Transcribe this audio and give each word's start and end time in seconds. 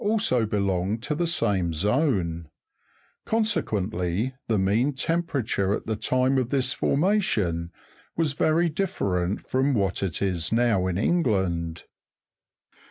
also 0.03 0.47
belonged 0.47 1.03
to 1.03 1.13
the 1.13 1.27
same 1.27 1.71
zone; 1.73 2.49
consequently 3.23 4.33
the 4.47 4.57
mean 4.57 4.91
temperature 4.91 5.75
at 5.75 5.85
the 5.85 5.95
time 5.95 6.39
of 6.39 6.49
this 6.49 6.73
formation 6.73 7.71
was 8.17 8.33
very 8.33 8.67
different 8.67 9.47
from 9.47 9.75
what 9.75 10.01
it 10.01 10.19
is 10.19 10.51
now 10.51 10.87
in 10.87 10.97
England. 10.97 11.83